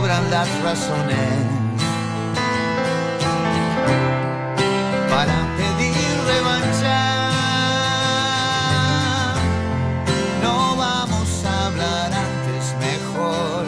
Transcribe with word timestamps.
sobran 0.00 0.30
las 0.30 0.48
razones 0.62 1.18
para 5.10 5.36
pedir 5.58 6.14
revancha. 6.32 7.00
No 10.42 10.76
vamos 10.76 11.28
a 11.44 11.66
hablar 11.66 12.10
antes 12.26 12.64
mejor. 12.86 13.64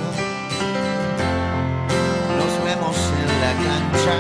Nos 2.39 2.53
vemos 2.65 2.97
en 3.21 3.31
la 3.45 3.53
cancha 3.67 4.19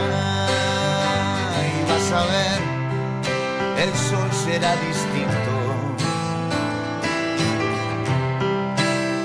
y 1.71 1.77
vas 1.91 2.09
a 2.21 2.23
ver, 2.35 2.61
el 3.85 3.93
sol 4.09 4.31
será 4.45 4.73
distinto. 4.89 5.55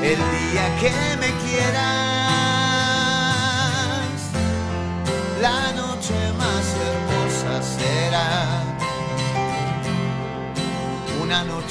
El 0.01 0.19
día 0.35 0.65
que 0.79 0.91
me 1.21 1.29
quieras, 1.43 2.16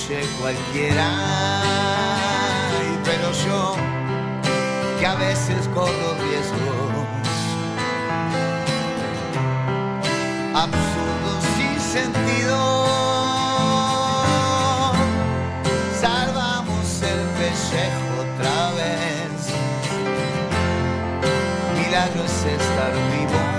Cualquiera, 0.08 1.10
pero 3.04 3.32
yo 3.44 3.74
que 5.00 5.04
a 5.04 5.16
veces 5.16 5.68
corro 5.74 6.14
riesgos 6.22 6.86
absurdos 10.54 11.44
sin 11.56 11.80
sentido. 11.80 12.86
Salvamos 16.00 17.02
el 17.02 17.20
pellejo 17.40 18.12
otra 18.20 18.70
vez. 18.76 19.50
Milagro 21.74 22.22
es 22.22 22.44
estar 22.44 22.92
vivo. 23.10 23.55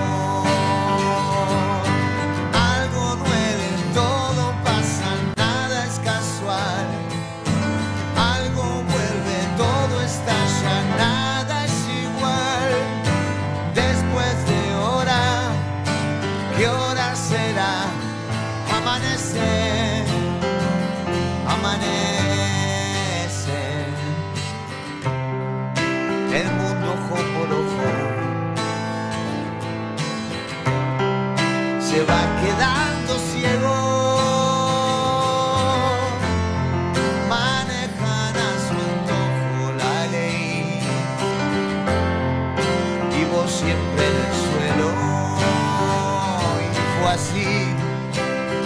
Amanece, 18.98 20.04
amanece. 21.46 21.98
El 26.34 26.48
mundo 26.54 26.86
ojo 26.94 27.16
por 27.34 27.48
ojo 27.62 27.88
se 31.80 31.98
va 32.02 32.22
quedando 32.42 33.12
ciego. 33.30 33.76
Manejan 37.28 38.36
a 38.36 38.50
su 38.66 38.74
antojo 38.90 39.60
la 39.78 39.96
ley 40.08 40.80
y 43.16 43.22
vos 43.32 43.48
siempre 43.50 44.02
en 44.08 44.16
el 44.26 44.32
suelo. 44.44 44.90
Y 46.60 46.66
fue 47.00 47.10
así, 47.12 47.48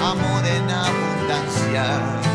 amor 0.02 0.44
en 0.44 0.70
abundancia. 0.70 2.31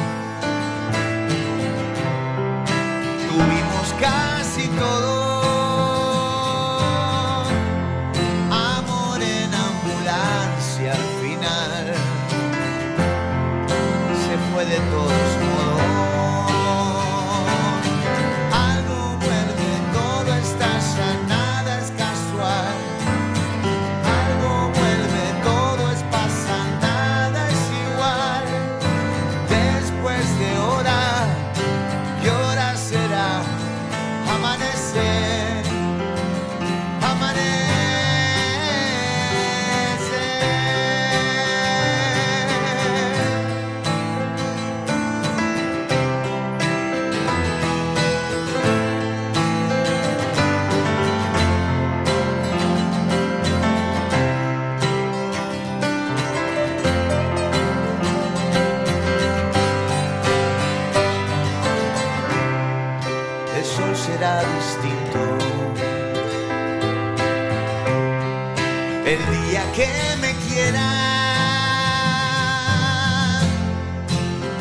El 69.07 69.19
día 69.19 69.63
que 69.71 69.87
me 70.19 70.33
quiera, 70.49 70.81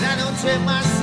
la 0.00 0.16
noche 0.16 0.56
más 0.60 0.95